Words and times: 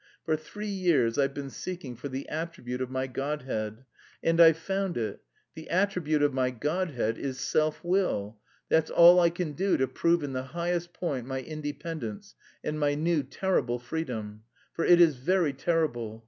For 0.25 0.35
three 0.35 0.65
years 0.65 1.19
I've 1.19 1.35
been 1.35 1.51
seeking 1.51 1.95
for 1.95 2.09
the 2.09 2.27
attribute 2.27 2.81
of 2.81 2.89
my 2.89 3.05
godhead 3.05 3.85
and 4.23 4.41
I've 4.41 4.57
found 4.57 4.97
it; 4.97 5.19
the 5.53 5.69
attribute 5.69 6.23
of 6.23 6.33
my 6.33 6.49
godhead 6.49 7.19
is 7.19 7.39
self 7.39 7.83
will! 7.83 8.39
That's 8.67 8.89
all 8.89 9.19
I 9.19 9.29
can 9.29 9.51
do 9.53 9.77
to 9.77 9.87
prove 9.87 10.23
in 10.23 10.33
the 10.33 10.41
highest 10.57 10.93
point 10.93 11.27
my 11.27 11.41
independence 11.41 12.33
and 12.63 12.79
my 12.79 12.95
new 12.95 13.21
terrible 13.21 13.77
freedom. 13.77 14.41
For 14.73 14.83
it 14.85 14.99
is 14.99 15.17
very 15.17 15.53
terrible. 15.53 16.19